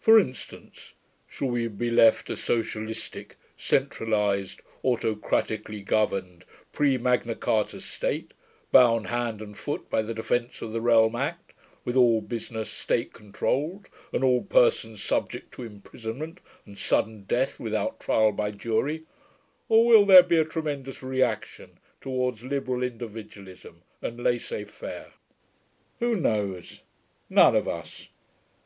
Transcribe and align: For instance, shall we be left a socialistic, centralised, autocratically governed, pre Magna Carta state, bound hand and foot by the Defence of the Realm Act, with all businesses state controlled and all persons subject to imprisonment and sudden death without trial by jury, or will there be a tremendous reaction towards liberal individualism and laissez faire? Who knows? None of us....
For 0.00 0.18
instance, 0.18 0.94
shall 1.28 1.48
we 1.48 1.68
be 1.68 1.90
left 1.90 2.30
a 2.30 2.36
socialistic, 2.38 3.36
centralised, 3.58 4.62
autocratically 4.82 5.82
governed, 5.82 6.46
pre 6.72 6.96
Magna 6.96 7.34
Carta 7.34 7.82
state, 7.82 8.32
bound 8.72 9.08
hand 9.08 9.42
and 9.42 9.54
foot 9.54 9.90
by 9.90 10.00
the 10.00 10.14
Defence 10.14 10.62
of 10.62 10.72
the 10.72 10.80
Realm 10.80 11.14
Act, 11.14 11.52
with 11.84 11.94
all 11.94 12.22
businesses 12.22 12.72
state 12.74 13.12
controlled 13.12 13.90
and 14.14 14.24
all 14.24 14.40
persons 14.42 15.02
subject 15.02 15.52
to 15.52 15.62
imprisonment 15.64 16.40
and 16.64 16.78
sudden 16.78 17.24
death 17.24 17.60
without 17.60 18.00
trial 18.00 18.32
by 18.32 18.52
jury, 18.52 19.02
or 19.68 19.84
will 19.88 20.06
there 20.06 20.22
be 20.22 20.38
a 20.38 20.44
tremendous 20.46 21.02
reaction 21.02 21.76
towards 22.00 22.42
liberal 22.42 22.82
individualism 22.82 23.82
and 24.00 24.20
laissez 24.24 24.64
faire? 24.64 25.12
Who 25.98 26.14
knows? 26.14 26.80
None 27.28 27.54
of 27.54 27.68
us.... 27.68 28.08